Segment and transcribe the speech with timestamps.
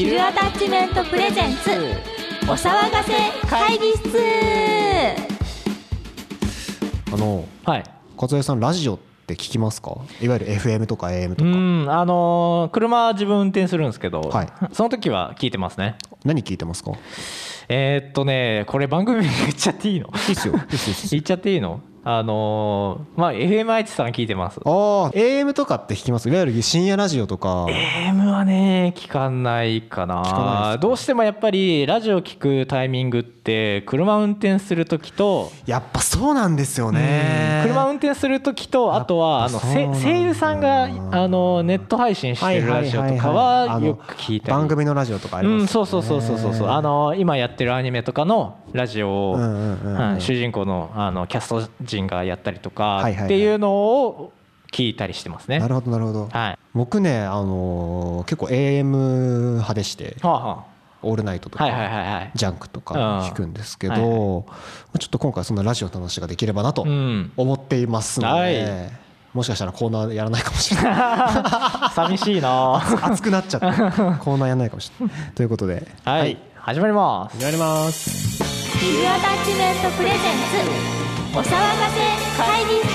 [0.00, 1.70] ヒルアタッチメントプレゼンツ
[2.50, 3.12] お騒がせ
[3.46, 4.18] 会議室。
[7.12, 7.84] あのはい。
[8.16, 9.98] 小江さんラジオって聞きますか？
[10.22, 14.48] いわゆる FM とか AM とうかんあのー車自分運転するんですけど、はい。
[14.72, 15.96] その時は聞いてますね。
[16.24, 16.92] 何聞いてますか？
[16.92, 16.94] い
[17.68, 20.06] えーっとねこれ番組名言っちゃっていいの？
[20.06, 20.54] いっすよ。
[20.54, 20.92] いいっすよ。
[20.92, 21.08] いいっすよ。
[21.10, 21.82] 言っちゃっていいの？
[22.02, 24.58] あのーまあ FM 愛知さん聞いてます？
[24.64, 26.28] ああ AM とかって聞きます？
[26.30, 27.66] いわゆる深夜ラジオとか。
[27.66, 30.22] AM はね聞かないかな。
[30.22, 37.64] かないどうしてもやっぱりラジオ聞くタイミングって車運転する時とやっぱそうなんですよね。
[37.66, 44.52] 車運転する時とあとはあの声優さんがあのネット配信してるラジオとかはよく聞いたり。
[44.52, 45.62] 番組のラジオとかありますよね。
[45.62, 46.68] うん、そうそうそうそうそうそう。
[46.68, 50.12] あの今やってるアニメとかのラジオを、うんうんうんうん。
[50.14, 54.32] うん主人公のあのキャスト陣がやったりとかっていうのを
[54.72, 55.58] 聞いたりしてますね。
[55.58, 56.28] なるほどなるほど。
[56.30, 56.58] はい。
[56.74, 58.84] 僕ねあのー結構 AM
[59.54, 60.64] 派でしてはあは
[61.02, 61.66] オールナイトとか。
[62.34, 63.26] ジャンクとかうん。
[63.26, 64.54] 聞くんですけはいどま
[64.94, 67.32] あちょっと今回そんなラジオの話ができればなとうん。
[67.36, 68.54] 思っていますのはい。
[68.54, 68.90] で
[69.32, 71.90] もしかしたらコーナーやらないかもしれない。
[71.94, 72.80] 寂しいな。
[73.06, 75.16] 熱くなっちゃってコーナーやらないかもしれない。
[75.34, 75.86] ということで。
[76.04, 77.40] はい、始まります。
[77.42, 78.42] やります。
[78.78, 80.18] ヒルアタッチメントプレゼン
[81.04, 81.52] ツお騒がせ
[82.36, 82.90] 会議室。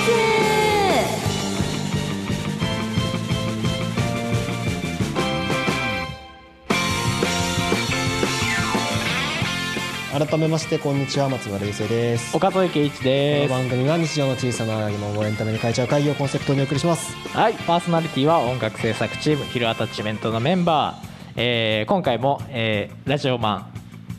[10.28, 11.30] 改めましてこんにちは。
[11.30, 12.32] 松村流星です。
[12.32, 13.50] こ岡添圭一のです。
[13.50, 17.16] 番組は日常の小さな疑問をエンタメに変えちゃう会議をコンセプトにお送りします。
[17.34, 21.06] はい、パーソナリティは音楽制作チームヒルアタッチメントのメンバー。
[21.36, 23.72] えー今回も、えーラジオマン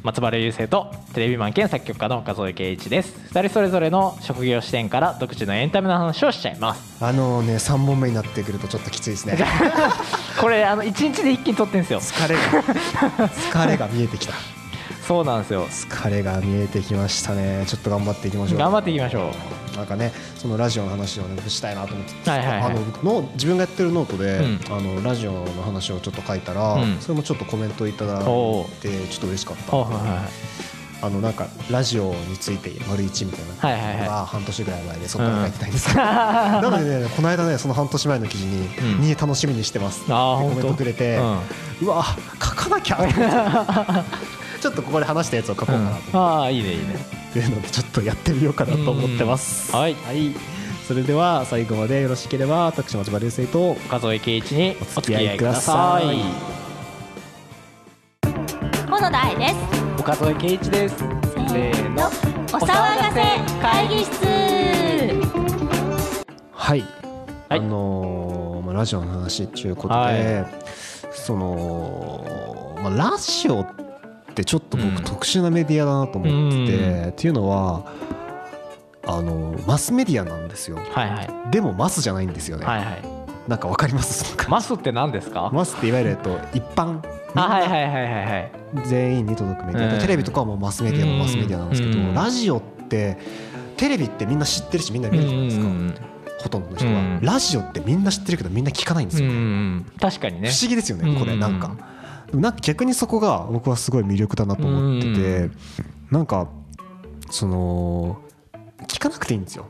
[0.04, 3.20] 松原雄生とテレビマン兼作曲家の岡添圭一です。
[3.30, 7.04] 二人それぞれの職業視点から独自のエンタメの話をしちゃいます。
[7.04, 9.36] あのね3本目になってくるとちょっときついですね。
[10.40, 12.02] これあの一日で一気に撮ってんですよ。
[12.02, 12.42] 疲れが。
[13.30, 14.36] 疲れが見えてきた。
[15.08, 15.67] そうなんですよ。
[15.67, 17.64] 疲れが見えてきましたね。
[17.66, 18.60] ちょっと頑張っていきましょう。
[18.60, 19.32] 頑張っていきましょ
[19.76, 22.61] なんかねそのラジオの話をねしたいなと思って、はいはいはい。
[22.61, 24.60] あの僕の自分がやってるノートで、うん。
[24.70, 26.98] あのラジオの話をちょっと書いたら、うん。
[26.99, 29.76] それもちょっとコメントいただいおてちょっと嬉しかった。
[29.76, 30.28] はいは
[30.73, 30.77] い。
[31.02, 33.54] あのなんかラジオについて丸一みたいな。
[33.70, 34.04] はいはいはい。
[34.04, 35.88] のが半年ぐらい前でそこから書いてないんです。
[35.90, 41.40] けど、なのでねこの間ねその半年前の記事にうん「に楽しみにしてます」ってコメントくれて、うん。
[41.88, 42.04] うわ
[42.42, 42.98] 書かなきゃ
[44.60, 47.06] ちょっとここで話したやつを書こうかなとああいいねいいね。
[47.36, 49.76] いうのでちょっとやってみようかなと思ってます。
[49.76, 49.96] はい。
[50.88, 56.18] それでは最後までよろしければ私松原流星と岡添圭一にお付き合いくだおさい。
[58.90, 59.77] 小野田愛です
[60.08, 60.95] 岡添圭一です。
[61.00, 62.06] せーの。
[62.06, 62.10] お
[62.62, 63.22] 騒がせ
[63.62, 64.26] 会議室。
[66.54, 66.80] はい、
[67.50, 67.60] はい。
[67.60, 70.48] あのーまあ、ラジオの話ということで、はい。
[71.12, 72.26] その、
[72.82, 73.67] まあ、ラジオっ
[74.34, 75.04] てちょっと僕うん。
[75.04, 77.10] 特殊なメディアだなと思ってて、うん。
[77.10, 77.92] っていうのは
[79.06, 80.78] あのマスメディアなんですよ。
[80.78, 81.52] はいはい。
[81.52, 83.02] でもマスじゃないんですよね、はいはい。
[83.50, 84.38] なんかわかります？
[84.48, 85.50] マスって何ですか？
[85.52, 88.52] マスっていわゆる、えっと、一般あはいはいはいはいはい。
[88.86, 90.02] 全員に届くメディア。
[90.02, 92.14] テレビとかはもうマスメディアもマスメディアなんですけど、うん。
[92.14, 93.17] ラジオって
[93.77, 95.95] テレビってみんな知ってるしみんな見るじゃないですか、うん
[96.39, 100.49] ほとんどの人は、うんラジオってみんな知ってるけどみんな聞かないんですよ、うん確かにね。
[100.49, 101.75] 不思議ですよねこれうんなんか、
[102.31, 105.52] なんか逆にそこが僕はすごい魅力だなと思ってて、うん。
[106.11, 106.48] なんか
[107.31, 108.21] その
[108.87, 109.65] 聞かなくていいんですよ。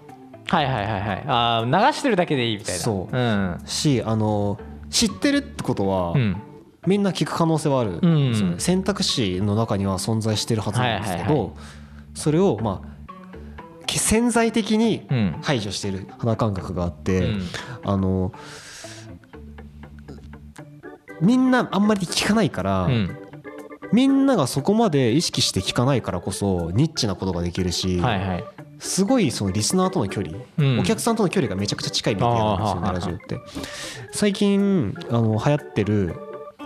[0.49, 1.23] はいはいはいはい。
[1.28, 2.81] あー流してるだけでいいみたいな。
[2.81, 3.17] そう。
[3.17, 3.57] うん。
[3.66, 6.35] しあの知ってるってことは、うん。
[6.88, 11.56] みんな聞く可能性はあるうん選択肢の中には存在してるはずなんですけど、
[12.16, 12.98] それをまあ
[13.86, 15.36] け潜在的にうん。
[15.42, 17.42] 排除してる肌感覚があって、うん
[17.84, 18.31] あの
[21.20, 23.18] みんなあんまり聞かないから、うん。
[23.92, 28.44] みんながそこまで意識して聞かないからこそニッチなことができるし、はいはい。
[28.80, 33.42] すごいそのリスナーとの距離、うんお客さんとの距離がめちゃくちゃ近いメディアなんですよねラジオって。
[34.14, 36.16] 最近あの流行ってる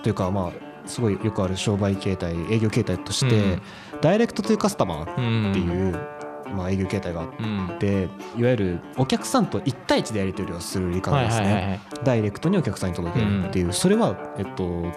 [0.03, 3.61] というかまあすごいよくある商売形態営業形態として、うん
[4.01, 5.51] ダイレクトトゥーカスタマーうん。
[5.51, 5.91] っていう、
[6.55, 7.77] まあ、営業形態があっうん。
[7.77, 11.79] ていわゆるお客さんと1対1でやり取りをする理解はいですね。
[12.03, 14.87] ダイレクトにお客さんに届けるっていう、それはえっと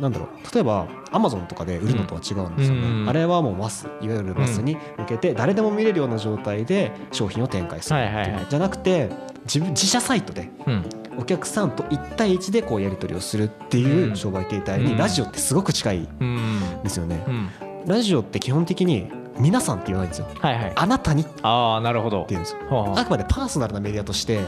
[0.00, 9.10] なんだろう例えばアマゾンとかで売るのとは違うんですよね、うんあれはもうマスいわゆるマスに向けて誰でも見れるような状態で商品を展開するっていじゃなくて
[9.44, 10.84] 自分自社サイトでうん。
[11.18, 16.82] お客さんと1対1でこうやり取りをするっていううん商売形態うんにラジオってすごく近いんうん。
[16.82, 17.48] ですよねう、ん。
[17.86, 20.72] ラジオって基本的に皆さんって言わないんですよはいはい。
[20.76, 22.26] あなたにってああなるほど。
[22.28, 24.40] 言うんですよあくまでパーソナルなメディアとして。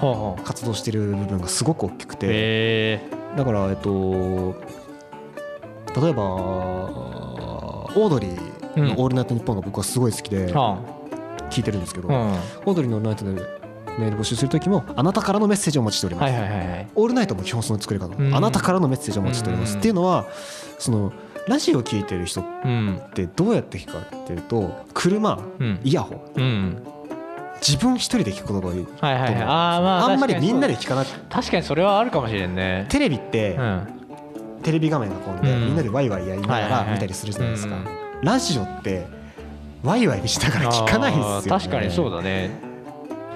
[0.45, 3.01] 活動してる部分がすごく大きくて。
[3.37, 4.55] だからえっと
[6.01, 10.79] 例えばオードリーの「オールナイトニッポン」が僕はすごい好きでは
[11.51, 13.41] 聞いてるんですけど、オードリーの「オールナイト」で
[13.99, 16.89] メール募集する時もあなたからのメッセージをお待ちしております、はいはいはいはい。
[16.95, 18.35] オールナイトも基本その作り方、うん。
[18.35, 19.79] あなたからのメッセージをお待ちしております、うん。
[19.79, 20.27] っていうのは
[20.79, 21.13] その
[21.49, 23.01] ラジオを聞いてる人っうん。
[23.15, 25.81] てどうやって聞くかっていうと車うん。
[25.85, 26.41] イヤホン。
[26.41, 26.83] うん。
[27.67, 29.35] 自分一人で聞くことが多いはいはいはい。
[29.35, 29.49] あーま
[30.05, 32.87] ああんまりみんなで聞かなく確かにそれはあるかもしれんね。
[32.89, 33.89] テレビってうん。
[34.63, 35.65] テレビ画面が込んでうん。
[35.67, 36.87] みんなでワイワイやりながはいはいはい。
[36.87, 37.75] ら見たりするじゃないですか。
[37.75, 39.07] うんラジオって
[39.83, 42.51] ワイワイしながら聞かないんですよ、ね、確かにそうだね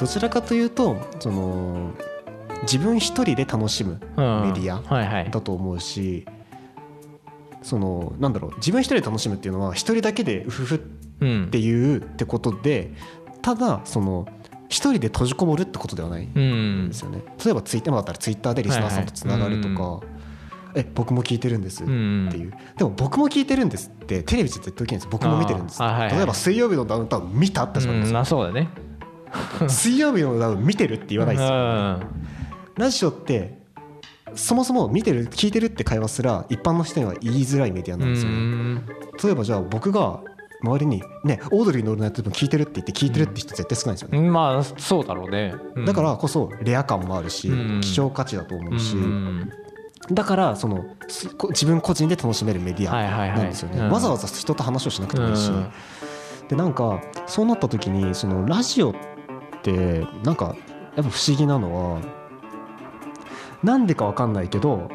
[0.01, 1.93] どちらかというとその
[2.63, 4.43] 自分一人で楽しむうん。
[4.49, 6.27] メディアだと思うし
[7.63, 10.81] そのなんだろう自分一人で楽しむっていうのは一人だけでうふふっ
[11.21, 11.49] うん。
[11.51, 12.95] ていうってことで
[13.43, 14.27] ただその
[14.69, 16.41] 一人で閉じこもるってことではないんう
[16.85, 17.23] んですよね。
[17.45, 20.01] 例えばツイッターだったらツイッターでリスナーさんとつながるとか、はい
[20.77, 21.91] え僕も聞いてるんですっう。
[21.91, 28.69] んていう、でも僕も聞いてるんですってテレビじゃ絶対起きないんです僕も見てるんです、例えば水曜日のダウンタウン見たって始まりますうんまあそうだね
[29.69, 32.01] 水曜日のダウン見てるって言わないですよ、うん。
[32.77, 33.59] ラジオって
[34.35, 38.87] そもそも見てる聞いてるって会話すら一般の人には言いづらいメディアなんですよね、うん。
[39.23, 40.21] 例えばじゃあ僕が
[40.63, 45.55] 周りにねオードリーのオールナイトニッポン聞いてるって言って聞いてるって人絶対少ないんですよね、まあそうだろうね。
[45.75, 45.85] うん。
[45.85, 47.81] だからこそレア感もあるし、うん。
[47.81, 49.51] 希少価値だと思うし、うん。
[50.13, 50.85] だからその
[51.49, 53.31] 自分個人で楽しめるメディはいはいはい。
[53.31, 53.91] アなんですよね、うん。
[53.91, 55.71] わざわざ人と話をしなくてもいいし、うん。
[56.49, 59.01] でなんかそうなった時にそのラジオって
[60.25, 60.57] なんか
[60.97, 62.01] やっぱ不思議なのは
[63.63, 64.91] なんでかわかんないけど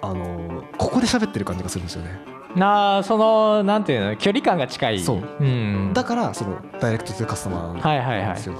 [0.00, 2.20] あのここで喋ってる感じがするんですよね。
[2.56, 5.00] なあそのなんていうの距離感が近い。
[5.00, 5.22] そう。
[5.40, 5.92] うん。
[5.94, 8.26] だからそのダイレクトというカスタマーはいはいはい。
[8.26, 8.54] なんですよ、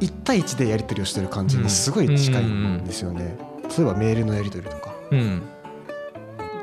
[0.00, 3.36] 1対1でやり取りをしてる感じにすごい近いんですよね、
[3.76, 4.92] 例えばメールのやり取りとか。
[5.10, 5.42] うん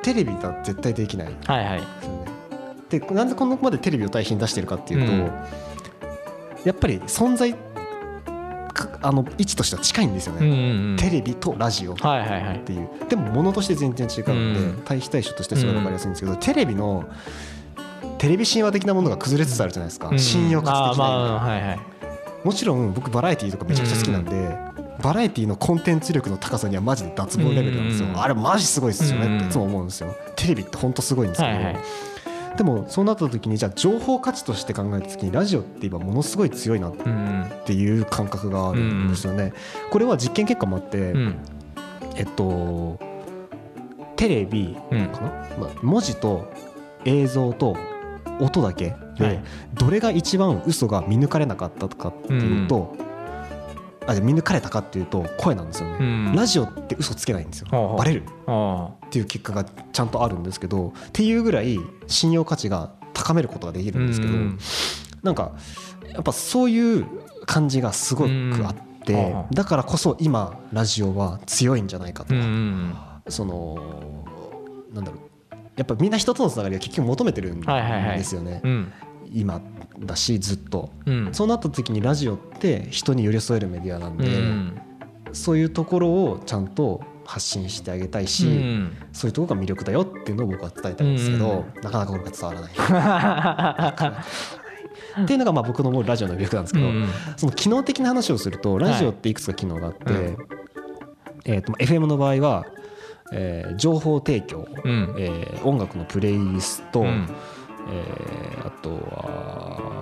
[0.05, 1.87] テレビだと絶対できないですはいはいよね
[2.89, 5.31] でなんでこのまでテレビを対比に出してるかっていうと、うん
[6.65, 7.53] やっぱり存在
[8.73, 10.97] かあの位置としては近いんですようんうね、ん。
[10.97, 12.77] テレビとラジオっはいはいはいてい。
[12.77, 17.05] うでも物として全然違うので、うん対比対象としてすごい分かりやすいんですけど、テレビの
[18.17, 20.19] テレビ神話的なものが崩れつつあるじゃないですか、うん。
[20.19, 21.79] 信用価値的なはいはい。
[22.43, 24.57] もちろん僕バラエティーとかめちゃくちゃ好きなんで、
[25.01, 28.21] バラエティーのコンテンツ力の高さにはマジで脱帽レベルなんですよ、うん。
[28.21, 30.15] あれマジすごいですよねうんっていつも思うんですよ。
[30.35, 31.75] テレビって本当すごいんですけど、はいはい
[32.57, 39.53] でもそうなった時にじゃあ情報価値として考えた時にラジオって今ものすごい強いなっうんていう感覚があるんですよね、
[39.91, 41.35] これは実験結果もあって、うん。
[42.15, 42.99] えっと
[44.15, 45.07] テレビうん。
[45.07, 45.27] かな、
[45.59, 46.49] まあ、文字と
[47.03, 47.75] 映像と
[48.39, 49.43] 音だけで、はい。
[49.73, 52.95] どれが一番嘘が見抜かれなかったかっていうと、
[54.07, 56.35] あじゃあ見抜かれたかっていうと声なんですよね、うん。
[56.35, 58.23] ラジオって嘘つけないんですよ、ほうほうバレる。
[58.47, 58.89] あ。
[59.05, 64.59] っていう結果がちゃんとあるんですけどっていうぐらい信用価値が高めることができーるんですけど、うん。
[65.23, 65.53] なんか
[66.11, 67.05] やっぱそういう
[67.45, 68.29] 感じがすごく
[68.65, 68.75] あっ
[69.05, 69.33] て、うん。
[69.33, 72.95] はあだからこそ今ラジオは強いんじゃないかとうか、ん
[73.27, 74.25] その
[74.93, 75.21] なんだろう。
[75.77, 78.93] やっぱみんな人とのつながりを結局求めてるんですよね、うん。
[79.33, 79.59] 今
[79.99, 80.89] だしずっと。
[81.05, 81.29] うん。
[81.33, 84.81] そうなった時にラジオって人に寄り添えるメディアなんで、うん。
[85.33, 88.97] そういうところをちゃんと発信してあげたいし、うん。
[89.11, 92.71] そういうところが魅力だよっていうのを僕は伝えたいんですけど、なかなかこれが伝わらない。
[95.23, 100.37] っていうのがまあ僕の思うラジオの魅力なんですけど、うんその機能的な話をするとラジオっていくつか機能があって、うん。
[101.45, 102.65] えー、と FM の場合は、
[103.31, 105.15] えー情報提供、うん。
[105.17, 107.27] えー音楽のプレイリスト、うん。
[107.89, 109.94] えーあとは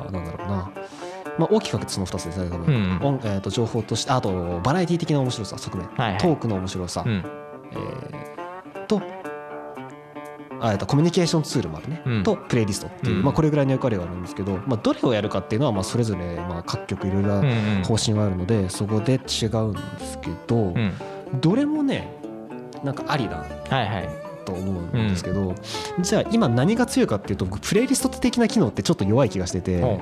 [1.37, 6.17] まあ、大きく分けてその2つですね多分、うん音えー、と情報としてあとバラエティ的な面白さ側面、はいはい。
[6.19, 7.23] トークの面白さ、うん。
[7.71, 9.01] えーと
[10.65, 12.23] あとコミュニケーションツールもあるね、うん。
[12.23, 13.23] とプレイリストっていう、うん。
[13.23, 17.41] まあ、これぐらいの役割があるんですけど、まあ、どれをやるかっていうのはまあそれぞれまあ各局いろいろ
[17.83, 20.93] 方針はあるのでそこで違うんですけど、うん。
[21.41, 22.17] どれもね
[22.81, 24.09] なんかありだはいはい。
[24.45, 25.55] と思うんですけど、
[26.01, 29.99] じゃあ今何が強いかっていうと僕プレイリスト的な機能ってちょっと弱い気がしてて、ほ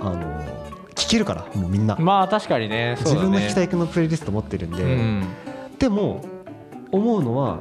[0.00, 0.50] あの
[0.94, 2.94] 聞けるからもうみんな、まあ確かにね。
[2.94, 2.96] ね。
[3.00, 5.28] 自分の聞きたいのプレイリスト持ってるんで、うん。
[5.78, 6.22] でも
[6.90, 7.60] 思うのは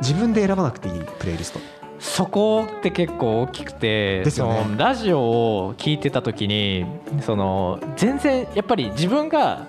[0.00, 1.60] 自分で選ばなくていいプレイリスト。
[1.98, 4.30] そこって結構大きくてね。
[4.30, 6.84] そのラジオを聞いてた時に
[7.22, 9.66] その全然やっぱり自分が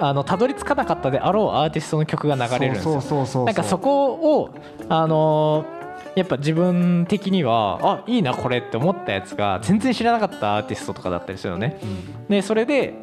[0.00, 2.94] あのたどり着かなかったであろうアーティストの曲が流れるんですよ。
[2.94, 3.44] そうそうそうそう。
[3.44, 4.50] なんかそこを
[4.88, 5.64] あの
[6.16, 11.78] やっぱ自分的にはあいいなこれって思ったやつが全然知らなかったアーティストとかだったりするのね。
[11.82, 12.26] うん。
[12.28, 12.94] でそれで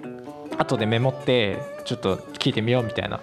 [0.57, 3.19] 後でメモってちょっと聞いてみようみたいな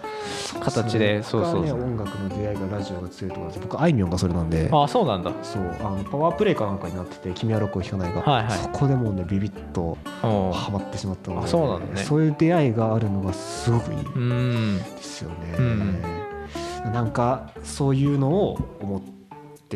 [0.61, 3.61] 形でそうそうそう音楽の出会いがラジオが強いところです。
[3.61, 4.69] 僕あいみょんがそれなんで。
[4.73, 5.33] ああそうなんだ。
[5.43, 8.59] そうあのパワープレイかなんかになってて「君はロックを弾かないが」はいはい。
[8.59, 10.53] そこでもうねビビッとおう。
[10.53, 12.05] ハマってしまったのであそうなんだね。
[12.05, 14.79] そういう出会いがあるのがすごくいいうん。
[14.79, 16.03] ですよね、うん
[16.93, 19.15] なんかそういうのを思って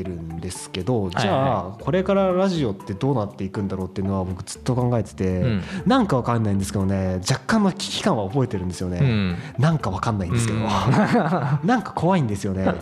[0.02, 5.62] るんですけどじゃあ、はこれからラジオってどうなっていくんだろうっていうのは僕ずっと考えてて、うん。
[5.86, 9.36] なんかわかんないんですけどね若干の危機感は覚えてるんですよね、うん。
[9.58, 10.64] なんかわかんないんですけど、うん。
[11.66, 12.72] なんか怖いんですよね。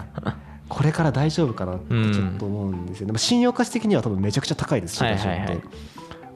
[0.69, 5.61] これから大丈夫かなってちょっと思うんですよね、でも信用価値的には多分めちゃくちゃ高いですし、はいはいはい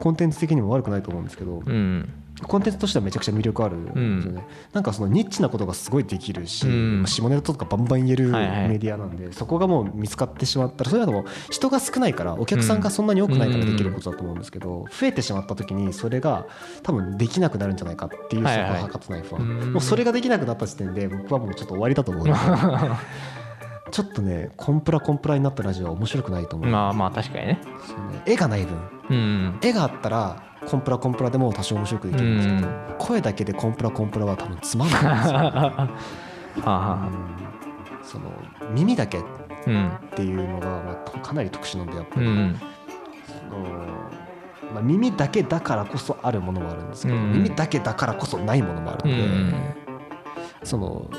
[0.01, 2.13] コンテンツ的にも悪くないと思うんですけど、うん。
[2.43, 7.03] コンテンツとしてはめちゃくちゃ魅力あるんですよね、なんかそのニッチなことがすごいできるし、うん。
[7.03, 16.47] まあ下ネタとかバンバン言えるはいはいメディアなんで、そこがもう見つかってしまったらそれはでも人が少ないからお客さんがそんなに多くないからできることだと思うんですけど、増えてしまった時にそれが
[16.83, 22.41] 多分できなくなるんじゃないかっていうそこはいはいは測ってない不安、うんもうそれができなくなった時点で僕はもうちょっと終わりだと思うので
[23.91, 26.69] ちょっとねコンプラコンプラになったラジオは面白くないと思う。
[26.69, 27.59] んまあまあ確かにね。
[27.79, 28.23] ですよね。
[28.27, 28.79] 絵がない分。
[29.11, 35.01] うん絵があったらコンプラコンプラでも多少面白くできるんですけど、うん声だけでコンプラコンプラは多分つまんない。
[35.01, 35.89] んですよ、は
[36.65, 36.71] あ。
[36.71, 38.05] はうん。
[38.05, 38.31] その
[38.73, 39.23] 耳だけっ
[40.15, 42.61] ていうのが、まあ、かなり特殊なんでやっぱり、うん
[43.27, 43.65] その
[44.75, 49.55] まあ、耳だけだからこそあるものもあるんですけど、うん耳だけだからこそないものもあるので、うん。
[50.63, 51.11] その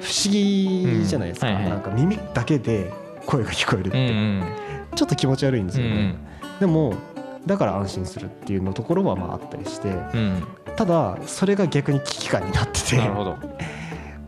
[0.00, 1.54] 不思議じゃないですか、うん。
[1.54, 1.72] はいはい。
[1.72, 2.92] なんか耳だけで
[3.26, 4.44] 声が聞こえるっうて、ん。
[4.96, 6.18] ちょっと気持ち悪いんですうよね、ん
[6.58, 6.94] でも
[7.46, 10.42] だから安心するっていうのところはまああったりしてうん
[10.76, 13.00] ただそれが逆に危機感になってて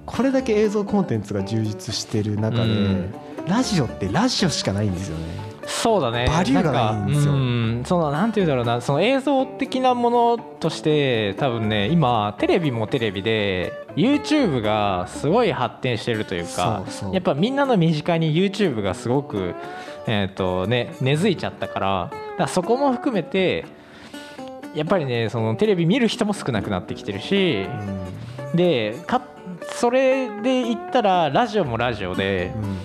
[0.06, 3.14] これだけ映像コンテンツが充実してる中で、うん。
[3.48, 5.24] ラジオってラジオしかないんですよね
[5.66, 6.26] そうだね。
[6.28, 7.32] バリューがないんですよ。
[7.32, 7.82] うん。
[7.84, 8.80] そのなんていうんだろうな。
[8.80, 17.14] その映像的なものとして多分ね今テレビもテレビで YouTube がすごい発展してるというかそうそう。
[17.14, 19.54] やっぱみんなの身近に YouTube がすごく、
[20.06, 23.64] えーとね、根付いちゃったからだそこも含めて
[24.74, 27.66] やっぱりねそのテレビ見る人も少なくなってきてるし
[28.54, 29.22] でか
[29.74, 32.78] それで言ったらラジオもラジオでうんうん。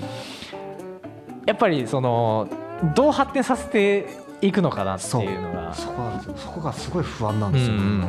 [1.45, 2.49] やっぱりその
[2.95, 4.07] どう発展させて
[4.41, 5.73] いくのかなっていうのが。
[5.73, 6.33] そこなんですよ。
[6.37, 8.01] そこがすごい不安なんうですよ、ん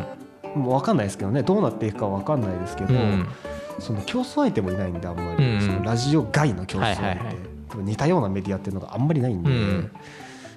[0.55, 1.43] もう分かんないですけどね。
[1.43, 3.29] どうなっていくか分かんないですけど、うん。
[3.79, 7.37] その競争相手もいないんであんまり、うんそのラジオ外の競争相手、はいはい
[7.77, 9.91] 似たようなメディアっていうのがあんまりないんで、うん。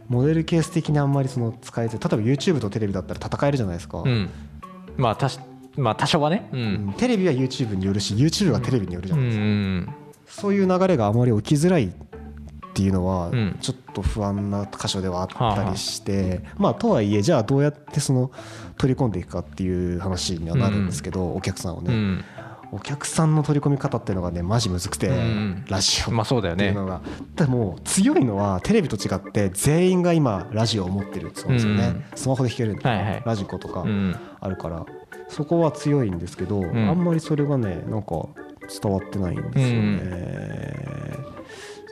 [0.07, 4.29] モデルケース的にあんまりその使えず例えば YouTube とテレビだったら戦えるじゃないですか、うん。
[4.97, 5.39] まあたし
[5.75, 6.49] まあ多少はね。
[6.53, 6.87] ううん。
[6.89, 9.95] んテレビは YouTube によるし YouTube はテレビによるじゃうないですか、ん。
[10.25, 11.93] そういう流れがあまり起きづらい
[12.71, 13.57] っていうのはうん。
[13.59, 18.31] ちょっと不安な箇所ではあったりして、まあとはいえじゃあどうやってその
[18.77, 22.23] 取り込んでいくかっていう話にはなるんですけど、お客さんをね、うん。
[22.73, 25.65] お客さんの取り込み方っていうのがねマジむずくて、うん。
[25.67, 26.69] ラジオまあそうだよね。
[26.69, 27.01] っていうのが、
[27.35, 32.17] でも強いのはテレビと違って全員が今ラジオを持ってるそうですよね、うん。
[32.17, 32.83] スマホで弾けるんで、
[33.25, 34.15] ラジコとかうん。
[34.39, 34.85] あるから。
[35.27, 36.89] そこは強いんですけど、ん。
[36.89, 38.27] あんまりそれがねなんか
[38.81, 41.40] 伝わってないんですよね。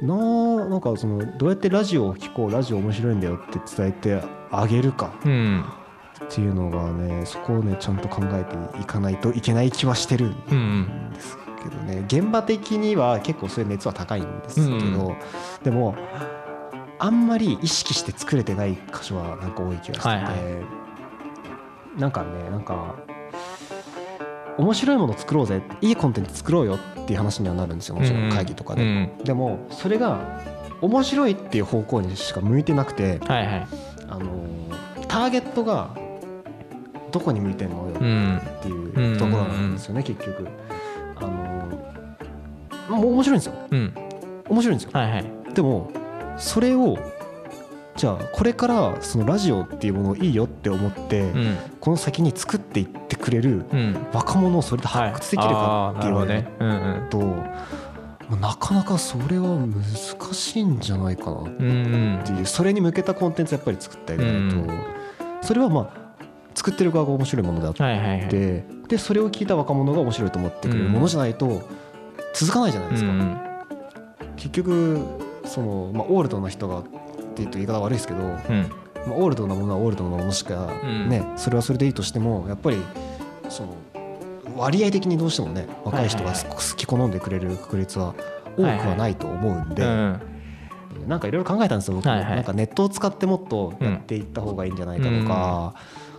[0.01, 5.65] なあなんかそのどうやってラジオを聞こうラジオ面白いんだよって伝えてあげるかうん
[6.23, 12.03] っていうのがねそこをねちゃんと考えていかないといけない気はしてるんうんですけどね。
[12.07, 15.17] 現場的には結構そういう熱は高いんですけど、うん
[15.63, 15.95] でも
[17.01, 20.89] あんまり意識して作れてない箇所はなんか多い気がしてて、はいは
[21.97, 22.95] なんかねなんか
[24.59, 29.11] 面白いもの作ろうぜいいコンテンツ作ろうよっていう話にはなるんですよもちろん会議とかで、うん。
[29.23, 30.19] でもそれが
[30.81, 33.67] 面白いっていう方向にしか向いてなくて、はいはい。
[34.09, 34.29] あの
[35.07, 35.95] ターゲットが
[37.11, 40.47] どこに向いてんのようんっていうところなんですよね、結局。
[41.15, 41.21] あ
[42.89, 43.53] のもう面白いんですよ。
[43.71, 43.93] うん。
[44.49, 44.91] 面白いんですよ。
[44.93, 45.25] はいはい。
[45.53, 45.91] でも
[46.37, 46.97] それを
[47.95, 51.57] じゃあこれからそのラジオっていうものをいいよって思って、うん。
[51.79, 54.07] この先に作っていってくれるうん。
[54.13, 57.07] 若者をそれで発掘できるかっていあーなるほどね。
[57.09, 57.45] と、ま
[58.31, 62.21] あなかなかそれは難しいんじゃないかなっうんうん。
[62.23, 64.79] ていうそれに向けたコンテンツやっぱり作ってあげないと、うん。
[65.41, 66.09] それはまあ
[66.55, 68.27] 作ってる側が面白いものであって、はいはいはい。
[68.27, 71.61] ででそれを聞いた若者が面白いと思ってくれるものじゃないと
[72.33, 73.37] 続かないじゃないですか、うん
[74.35, 74.99] 結局
[75.43, 76.83] その、まあ、オールドな人がっ
[77.35, 78.61] ていうと言い方悪いですけど、まうん。
[78.61, 81.09] あ、オールドなものはオールドなものしか、うん。
[81.09, 82.77] ねそれはそれでいいとしてもやっぱり
[83.49, 83.75] その
[84.55, 88.15] 割合的にどうしてもね若い人が好き好んでくれる確率は
[88.57, 90.21] 多くはないと思うんで、うん。
[91.07, 92.35] なんかいろいろ考えたんですよ僕も、はいはい。
[92.35, 95.75] なんかネットを使ってもっとやっていった方がいいんじゃないかとか、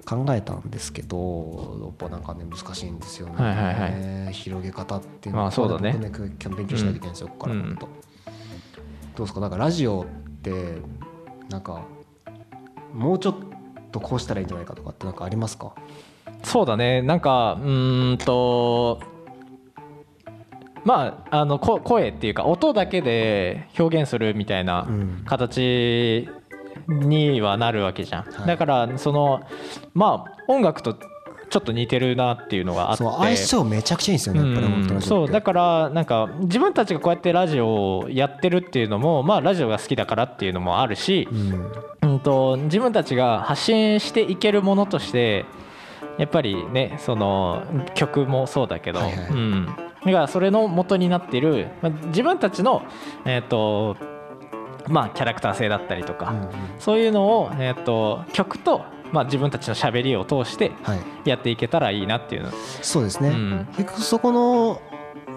[0.06, 5.92] 考えたんですけどやっぱなんかね難しいんですよね、はいはいは広げ方っていうのまあそうだね。
[6.00, 6.10] 勉
[6.66, 7.66] 強しないといけないんですよ、ここからどう
[9.18, 9.40] ですか？
[9.40, 10.78] なんかラジオって
[11.48, 11.82] なんか
[12.94, 13.36] もうちょっ
[13.92, 15.74] とこうしたらいいんじゃないかとかってなんかありますか？
[16.42, 17.02] そうだね。
[17.02, 19.00] なんかうーんと
[20.84, 25.22] まああのこ声っていうか音だけで表現するみたいなうん。
[25.26, 26.28] 形
[26.88, 28.46] にはなるわけじゃん、はい。
[28.46, 29.42] だからその
[29.94, 33.02] まあ音楽とちょっと似てるなっていうのがあって。
[33.02, 34.86] そう相性めちゃくちゃいいんですよねやっぱり本当うん。
[34.86, 35.06] ラジオって。
[35.06, 41.72] そうだからなんか自分たちがこうやってラジオをやってるっていうのもまあラジオが好きだからっていうのもあるし、うん。
[42.02, 45.44] うん、と自分たちが発信していけるものとして
[46.18, 47.64] やっぱりねその
[47.94, 49.28] 曲もそうだけど、はいはい。
[49.30, 52.82] うん、だからそれの元になっている、まあ、自分たちの、
[53.24, 53.96] えーと
[54.88, 56.48] まあ、キャラクター性だったりとか、うんうん。
[56.78, 61.00] そういうのを、えー、と曲と、まあ、自分たちのしゃべりを通してはい。
[61.24, 62.50] やっていけたらいいなっていうの、
[62.82, 63.68] そうですね、うん。
[63.76, 64.80] 結局そこの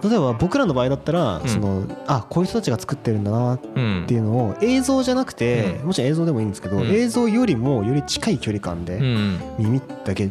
[0.03, 1.47] 例えば僕らの場合だったら、うん。
[1.47, 4.05] そのあこういう人たちが作ってるんだなっうん。
[4.07, 5.87] ていうのを映像じゃなくて、うん。
[5.87, 6.83] もちろん映像でもいいんですけど、うん。
[6.91, 9.39] 映像よりもより近い距離感で、うん。
[9.57, 10.29] 耳だけ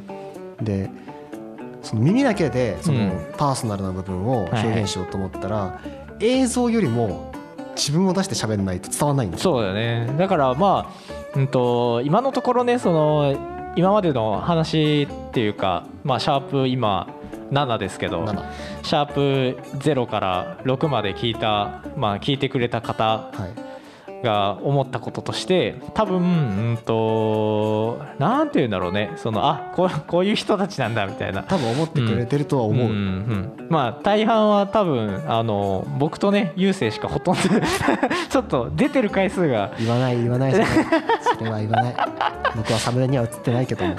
[0.64, 0.90] で
[1.82, 3.32] その耳だけでそのうん。
[3.36, 5.80] パーソナルな部分を表現しようと思ったら、
[6.20, 7.32] 映像よりも
[7.74, 9.54] 自分を出して喋らないと伝わらないんですよ。
[9.54, 10.14] そうだよね。
[10.16, 10.92] だからま
[11.34, 17.08] あ、うん、と今のところねその今までの話っていうか、まあ、シャープ今
[17.50, 18.44] 7ですけど7
[18.82, 23.71] シャープ0から6まで聞いた、まあ、聞いてくれた方はい
[24.22, 29.12] が思ったこととして多分うんとなんて言うんだろうね。
[29.16, 31.42] そのあこうこういう人たちなんだみたいな。
[31.42, 37.40] 多分思ってくれてるとは思う、んうんまあ大半は多分あの僕とね優勢しかほとんど
[38.30, 39.72] ちょっと出てる回数が。
[39.78, 41.94] 言わない言わないそれそれは言わない。
[42.56, 43.96] 僕はサムネには映ってないけども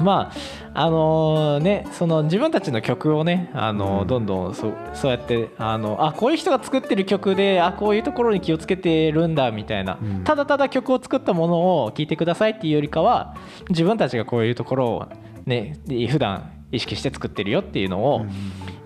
[0.00, 0.32] ま
[0.74, 4.06] ああのねその自分たちの曲をねあの、うん。
[4.06, 10.24] どんどんそそうやってあのあこういう人が作ってる曲であこういうところに気をつけてるんだみたいな、うん。
[10.24, 13.36] ただただ曲を作ったものを聴いてくださいっていうよりかは
[13.70, 15.08] 自分たちがこういうところを
[15.46, 15.78] ね
[16.10, 18.28] 普段意識して作ってるよっていうのを、うん。
[18.28, 18.32] や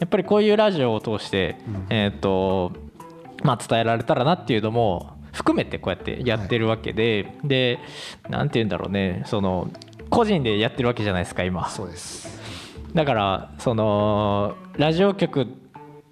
[0.04, 1.86] っぱりこういうラジオを通して、うん。
[1.88, 2.72] えーっと
[3.42, 7.78] まあ、伝えられたらなっていうのも含めてこうやってやってるわけで、で
[8.28, 9.70] なんて言うんだろうねその
[10.10, 11.68] 個人でやってるわけじゃないですか今。
[11.68, 12.38] そうです。
[12.94, 15.46] だからそのラジオ局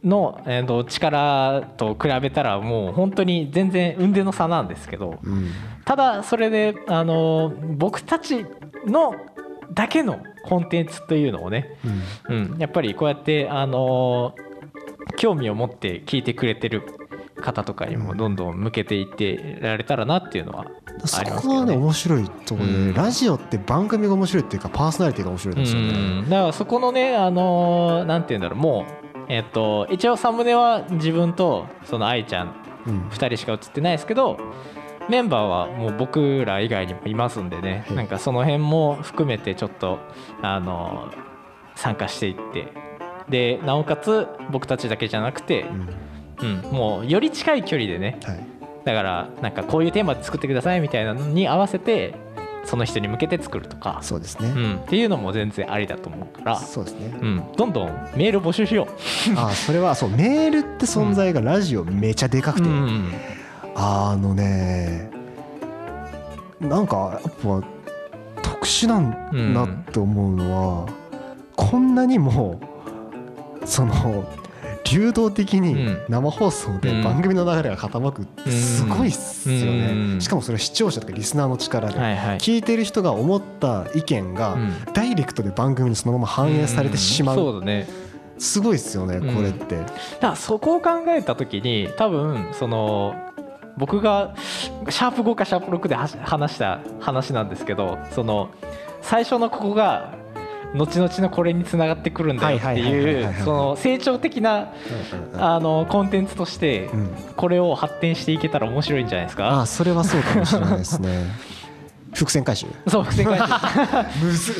[0.04, 5.50] の、えーと力と比べたらもう本当に全然雲泥の差なんですけどうん。
[5.84, 8.44] ただそれであの僕たち
[8.86, 9.14] の
[9.72, 11.78] だけのコンテンツというのをね
[12.28, 12.52] うん。
[12.52, 14.46] うん、やっぱりこうやって、あのー
[15.16, 16.82] 興味を持って聞いてくれてる
[17.40, 20.66] 方とかにもどんどん向けていってられたらなっていうのは
[21.04, 21.76] そありますこはね。
[21.76, 22.94] 面白いところで、うん。
[22.94, 25.92] ラジオって番組が面白いっていうかパーソナリティが面白いんですよね、う
[26.26, 26.30] ん。
[26.30, 32.54] だからそこのね、あのーなんて言うんだろうもう、えっと一応サムネは自分とその愛ちゃん
[32.86, 33.08] うん。
[33.08, 34.38] 2人しか映ってないですけど
[35.08, 37.84] メンバーはもう僕ら以外にもいますんでね。
[37.88, 37.96] はい。
[37.96, 39.98] なんかその辺も含めてちょっと
[40.42, 41.10] あの
[41.74, 42.72] 参加していって。
[43.28, 45.88] でなおかつ僕たちだけじゃなくてう、ん
[46.42, 48.18] うん、もうより近い距離でね。
[48.24, 48.40] はい、
[48.84, 52.14] だからなんかこういうテーマで作ってくださいみたいなのに合わせて
[52.64, 57.16] その人に向けて作るとか、そうですね、うん、っていうのも全然ありだと思うから、そうですね。
[57.20, 58.88] うん、どんどんメール募集しよ
[59.36, 60.10] あそれはそう。
[60.10, 62.54] メールって存在がラジオめちゃでかう。
[62.54, 63.12] くて、うん
[63.78, 65.10] あのね
[66.60, 67.62] なんかやっぱ
[68.42, 70.88] 特殊なんなって思うのは、
[71.54, 72.58] こんなにも
[73.66, 74.24] その
[74.90, 76.04] 流動的にうん。
[76.08, 77.04] 生放送でうん。
[77.04, 80.14] 番組の流れが傾くってすごいっすようん。
[80.16, 81.98] ねしかもそれは視聴者とかリスナーの力で。
[82.38, 84.72] 聞いてる人が思った意見がうん。
[84.92, 87.56] ダイレクトで番組にそのまま反映されてしまう。
[87.56, 87.86] うだね。
[88.38, 89.34] すごいっすよねうん。
[89.34, 89.76] これって。
[89.76, 93.14] だからそこを考えた時に多分その
[93.76, 98.50] 僕がシャープ5かシャープ6で話した話なんですけどその
[99.02, 100.14] 最初のここが
[100.74, 102.80] 後々のこれにつながってくるんだよってはい
[103.22, 104.72] うその成長的な
[105.34, 107.08] あのコンテンツとしてうん。
[107.36, 109.46] これを発展していけたら面白いんじゃないですか？
[109.48, 111.26] ああそれはそうかもしれないですね。
[112.14, 112.66] 伏線回収。
[112.88, 113.40] そう伏線回収。
[113.40, 114.54] だ かむず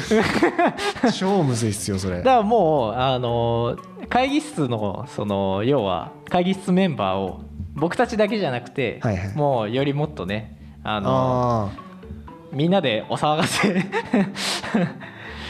[1.19, 2.23] 超むずいっすよそれ。
[2.23, 3.77] らもうあの
[4.11, 7.41] 会議室のその要は会議室メンバーを
[7.75, 9.33] 僕たちだけじゃなくてはいはい。
[9.35, 11.81] もうよりもっとねあのあ
[12.53, 13.69] みんなでお騒がせ。
[13.75, 13.83] あ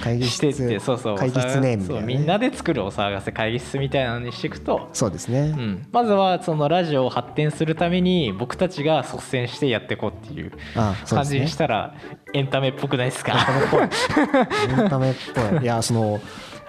[0.06, 2.14] 会議して室っ てそうそう会議室ネームみたそいうなね。
[2.14, 10.52] みんなで作るお騒がせ会議室みたいなのにしていくと、そうですね、うん、まずはそのラジオを発展するために僕たちが率先してやっていこうっていう
[11.08, 11.94] 感じにしたら
[12.34, 13.34] エンタメっぽくないですか？
[14.68, 15.62] エンタメっぽい。
[15.62, 16.20] いやその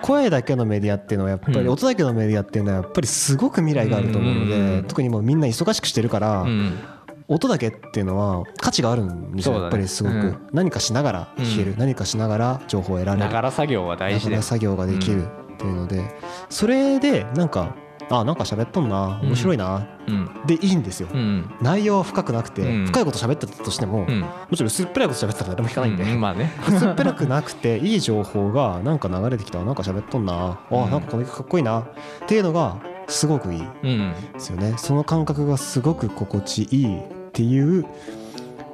[0.02, 1.70] 声だけのメディアっていうのはやっぱり、うん。
[1.70, 4.86] 音だけのメディアっていうのはやっぱりすごく未来があると思うので、うん。
[4.88, 6.78] 特にもうみんな忙しくしてるから、うん
[7.28, 9.62] 音だけっていうのは価値があるんですよ、ね。
[9.62, 10.50] やっぱりすごく、うん。
[10.54, 11.78] 何かしながら聞ける、うん。
[11.78, 13.26] 何かしながら情報を得られる。
[13.26, 16.04] ながら作業は大事で作業ができるっていうので、
[16.50, 17.76] それでなんか
[18.10, 20.30] あなんか喋っとんな面白いな、うん。
[20.46, 21.52] でいいんですよ、うん。
[21.62, 22.86] 内容は深くなくて、うん。
[22.86, 24.22] 深いこと喋ってたとしても、うん。
[24.22, 26.22] もちろん薄っぺらいこと喋ってたら誰も聞かないんで、うん。
[26.22, 26.52] まあね。
[26.68, 30.92] 薄っぺらくなくていい情報がなんか流れてきたなんか喋っとんなあうん。
[30.92, 31.86] なんかこの曲かっこいいなっ
[32.28, 34.14] ていうのがすごくいいうん。
[34.34, 34.76] ですよね。
[34.78, 37.86] その感覚がすごく心地いいっていう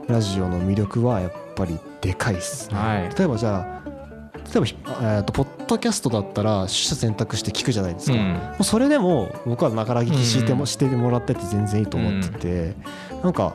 [0.08, 3.14] ラジオの魅力はやっぱりでかいですね、はい。
[3.14, 3.90] 例えばじゃあ
[4.46, 10.68] 例えばひ、えー、とポッドキャストだったら取捨選択して聞くじゃないですか、もうそれでも僕はながら聞きしても、うん。
[10.68, 12.76] してもらってて全然いいと思ってて、
[13.22, 13.54] なんか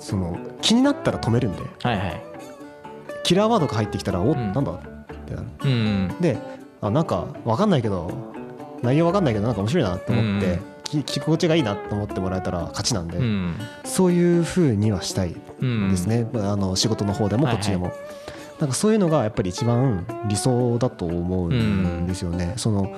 [0.00, 2.22] その気になったら止めるんではいはい。
[3.22, 4.52] キラーワードが入ってきたらお、ん。
[4.52, 4.72] なんだ？
[4.72, 4.78] っ
[5.28, 5.46] てなる。
[5.62, 6.38] うんで
[6.80, 8.10] あなんか分かんないけど
[8.82, 13.54] 内容分かんないけどなんか面白いなって思って、うんき聞き心地がいいなって思ってもらえたら勝ちなんで、うん。
[13.84, 17.92] そういう風にはしたいうんですね、あの仕事の方でもこっちでも、
[18.58, 22.94] なんかそういうのがやっぱり一番理想だと思うんですよね、その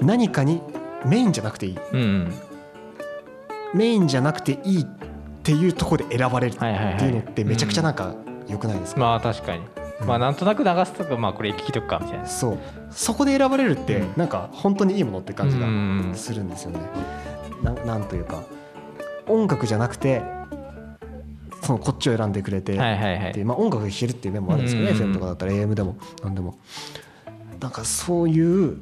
[0.00, 0.62] 何かに
[1.04, 1.78] メインじゃなくていい。
[1.92, 2.32] うん。
[3.74, 4.86] メインじゃなくていいっ
[5.42, 7.04] ていうところで選ばれるってはいはいはい。
[7.04, 8.14] いうのってめちゃくちゃなんか
[8.48, 9.62] 良くないですか、まあ確かに
[10.06, 12.26] まあなんとなく流すとかまあこれ聞いとくかみたいな。
[12.26, 12.58] そう。
[12.90, 14.12] そこで選ばれるってうん。
[14.16, 16.12] なんか本当にいいものって感じがうん。
[16.14, 16.80] するんですよね。
[17.62, 18.42] ななんというか
[19.26, 20.22] 音楽じゃなくて
[21.62, 23.32] そのこっちを選んでくれて、はいはいはい。
[23.32, 24.96] でまあ、音楽が聴けるっていう面もあるんですよね、うん。
[24.96, 26.58] FM とかだったら AM でも何でも。
[27.60, 28.78] なんかそういう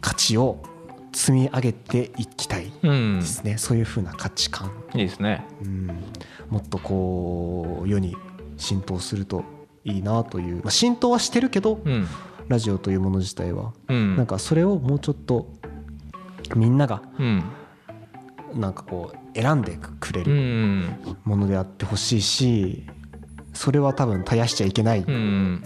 [0.00, 0.62] 価値を
[1.12, 5.44] 積み上げていきたいうんですね、そういう風な価値観、いいですね。
[5.62, 5.86] うん、
[6.48, 8.16] もっとこう世に
[8.56, 9.44] 浸透すると
[9.84, 12.06] いいなという、まあ、浸透はしてるけどうん。
[12.48, 13.72] ラジオというもの自体は。
[13.88, 14.16] うん。
[14.16, 15.48] なんかそれをもうちょっと
[16.56, 17.44] みんながうん。
[18.54, 21.16] なんかこう選んでくれうるん。
[21.24, 22.86] ものであってほしいし
[23.54, 25.62] それは多分絶やしちゃいけないうん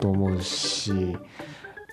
[0.00, 1.16] と思うし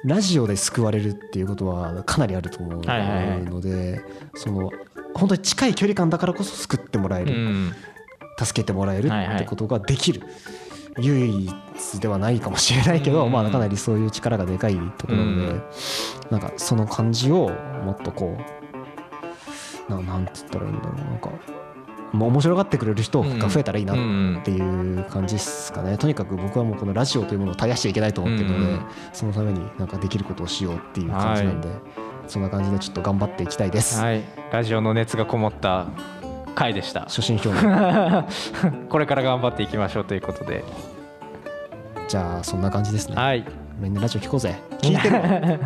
[0.04, 4.02] ラジオで救われるっていうことはかなりあると思うので
[4.36, 4.72] その
[5.14, 7.34] 本当に近い距離感だからこそ救ってもらえる。
[7.34, 7.72] うん。
[8.38, 10.22] 助けてもらえるってことができる
[10.98, 13.32] 唯一ではないかもしれないけどうん。
[13.32, 15.64] まあかなりそういう力がでかいところなのでうん。
[16.32, 17.50] なんかその感じを
[17.84, 18.38] もっとこ
[19.90, 21.30] うななんて言ったらいいんだろうなんか
[22.12, 25.98] もう面白がってくれる人が増えたらいいなうんっていう感じですかね。
[25.98, 28.86] とにかく僕はもうこのラジオというものを絶やしちゃいけないと思ってるので、うん。
[29.12, 31.68] そのためになんかできることをしようっていう感じなんで、
[32.28, 34.24] そんな感じでちょっと頑張っていきたいです、はい。
[34.52, 35.88] ラジオの熱がこもった
[36.56, 37.02] 回でした。
[37.02, 38.26] 初心表明。
[38.90, 40.64] これから頑張っていきましょうということで。
[42.08, 43.16] じゃあそんな感じですね。
[43.16, 43.46] はい。
[43.80, 44.56] みんなラジオ聞こうぜ。
[44.82, 45.16] 聞いてる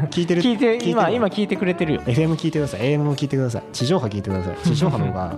[0.09, 0.41] 聞いてる？
[0.41, 2.01] 聞いて今る今聞いてくれてるよ。
[2.01, 2.81] FM 聞いてください。
[2.81, 3.63] AM も聞いてください。
[3.71, 4.55] 地上波聞いてください。
[4.63, 5.37] 地上波の方が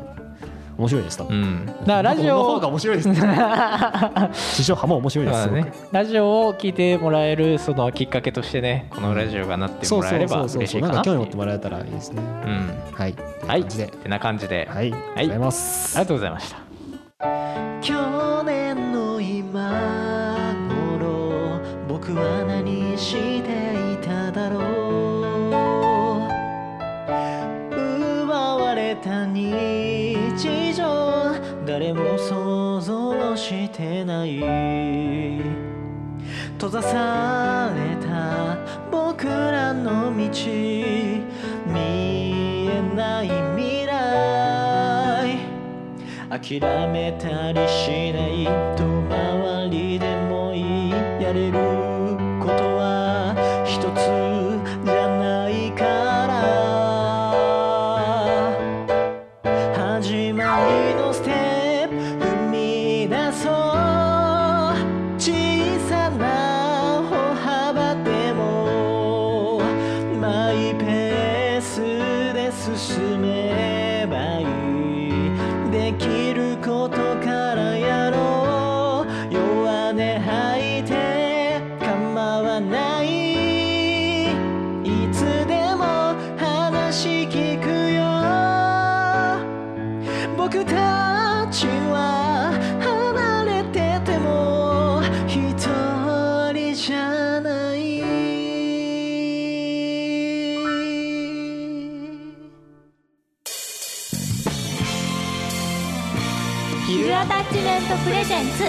[0.77, 1.65] 面白いです多う分、ん。
[1.65, 3.09] だからラジのオ方が面白いです。
[4.55, 11.01] 地上波も面白いですね、ラジオを聞いてもらえるそのきっかけとしてねこのラジオがなってもらえれば嬉しいかな。
[11.01, 12.21] 興味持ってもらえたらいいですね。
[12.21, 12.73] うん。
[12.93, 13.15] はい。
[13.47, 13.65] はい。
[13.65, 18.10] てな感じで、はい、ありがとうございます、ありがとうございました
[31.81, 34.37] 誰も想像してない
[36.53, 38.55] 閉ざされた
[38.91, 40.29] 僕らの道
[41.65, 41.79] 見
[42.69, 45.39] えない未来。
[46.29, 48.45] 諦めたりしない。
[48.77, 50.91] 遠回りでもいい。
[50.91, 51.80] やれる
[90.59, 95.37] たちは離れてても一
[96.53, 98.01] 人じゃない。
[106.89, 108.63] ゆるアタッチメントプレゼンツ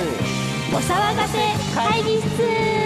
[0.75, 1.38] お騒がせ
[1.75, 2.82] 会議室。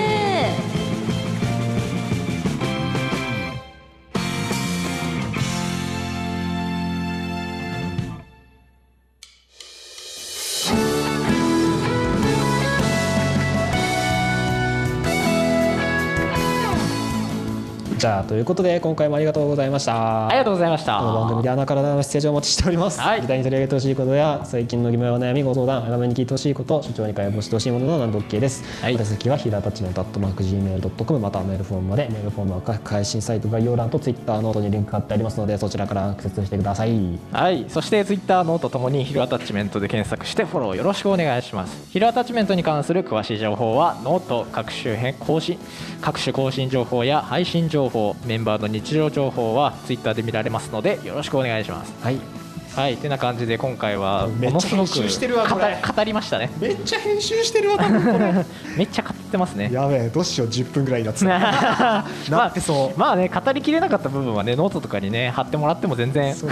[18.25, 23.01] ということで今回もありがとうございましたありがとうございましたこの番組ではあなたからのメッセージをお待ちしております。
[23.01, 28.63] はい議題に取り上げてほしいことや最近の疑問やお悩みご相談、画面に聞いてほしいこと、所長に解剖してほしいものなど何でも OK です。
[28.81, 37.19] はい宛先はひらたちのダットマーク gmail.com またはメールフォームまでメールフォームは各配信サイト概要欄とツイッターノートにリンク貼ってありますのでそちらからアクセスしてください。
[37.33, 45.59] はい、そしてツイッターノートともにヒルアタッチメントで検索してフォローよろしくお願いしますヒルアタッチメントに関する詳しい情報はノート各種編更新
[46.01, 52.46] 各種更新情報や配信情報メンバーの日常情報は Twitter で見られますのでよろしくお願いしますはい。
[52.77, 55.81] はいてな感じで今回はものすごく編集してるわこれ。
[55.81, 56.51] 語語りましたね。
[56.61, 57.79] めっちゃ編集してるわ。
[58.77, 59.71] めっちゃ語ってますね。
[59.73, 62.05] やべえどうしよう10分ぐらいになって な
[62.49, 63.01] ってそう。
[63.01, 66.35] まあね語りきれなかった部分はねノートとかにね貼ってもらっても全然。
[66.35, 66.51] そう。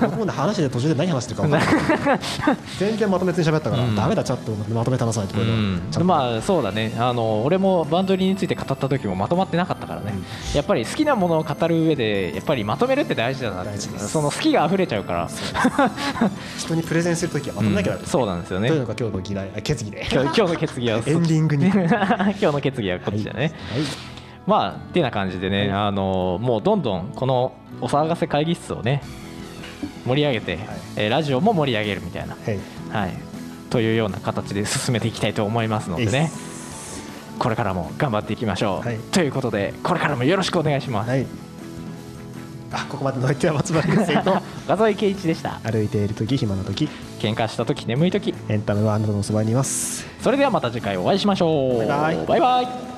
[0.00, 2.18] 僕もね話で途中で何話してるか分かんない。
[2.78, 3.96] 全然まとめずに喋ったから、うん。
[3.96, 6.94] ダメだちゃんとまとめて話さないとこれは、うんまあそうだね。
[6.96, 10.12] あの俺もバンドリーについて語った時もまとまってなかったからね、
[10.54, 15.28] やっぱり好きなものを語る上でやっぱりまとめるって大事だなってその好きが溢れちゃうから
[16.58, 18.68] 人にプレゼンするときはまとめなきゃダメです、そうなんですよね。
[18.68, 19.50] というのが今日の議題。
[19.56, 20.06] あ決議で。
[20.10, 21.66] 今日の決議は エンディングに。
[21.70, 21.86] 今
[22.32, 23.52] 日の決議はこっちだね、はい。
[24.46, 29.02] まあってな感じでね、あのもうどんどんこのお騒がせ会議室をね
[30.06, 30.58] 盛り上げて、
[30.96, 32.34] えーラジオも盛り上げるみたいな。
[32.34, 32.58] はい。
[32.90, 33.14] はい、
[33.70, 36.30] というような形で進めていきたいと思いますのでね。
[36.32, 36.54] っ
[37.38, 38.98] これからも頑張っていきましょう、はい。
[39.10, 41.43] ということでこれからもよろしくお願いします、はい
[42.74, 45.60] あここまでの相手は松原先生と画像池一でした。
[45.62, 46.88] 歩いている時暇な時
[47.20, 48.34] 喧嘩した時眠い時。
[48.48, 50.06] エンタメはあなたのそばにいます。
[50.20, 51.86] それではまた次回お会いしましょう。
[51.86, 52.93] バイバイ